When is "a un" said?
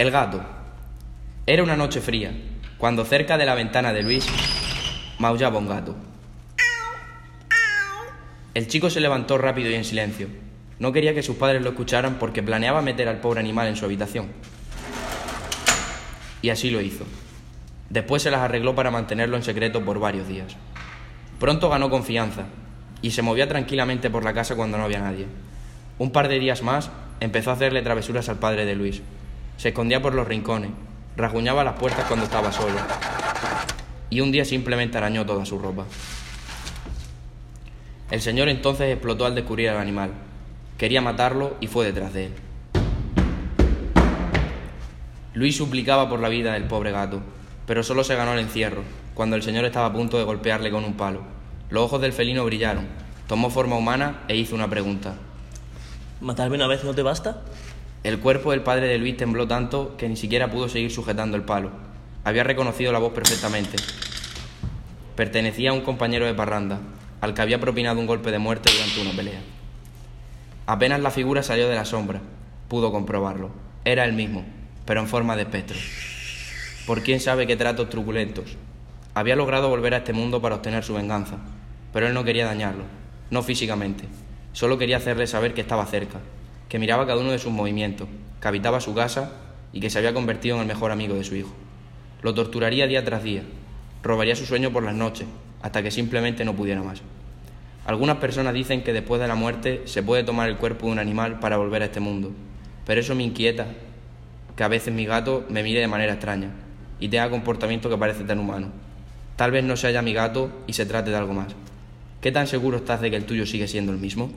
65.68-65.82